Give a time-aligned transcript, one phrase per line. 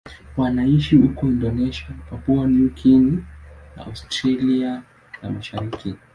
[0.37, 3.23] Wanaishi huko Indonesia, Papua New Guinea
[3.75, 4.83] na Australia
[5.23, 5.95] ya Mashariki.